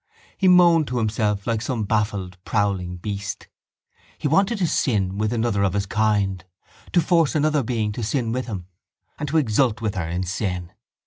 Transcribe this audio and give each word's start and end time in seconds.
He 0.35 0.47
moaned 0.47 0.87
to 0.87 0.97
himself 0.97 1.45
like 1.45 1.61
some 1.61 1.83
baffled 1.83 2.43
prowling 2.43 2.97
beast. 2.97 3.47
He 4.17 4.27
wanted 4.27 4.57
to 4.57 4.67
sin 4.67 5.19
with 5.19 5.31
another 5.31 5.61
of 5.61 5.73
his 5.73 5.85
kind, 5.85 6.43
to 6.91 6.99
force 7.01 7.35
another 7.35 7.61
being 7.61 7.91
to 7.91 8.01
sin 8.03 8.31
with 8.31 8.47
him 8.47 8.65
and 9.19 9.29
to 9.29 9.37
exult 9.37 9.79
with 9.79 9.93
her 9.93 10.09
in 10.09 10.23
sin. 10.23 10.71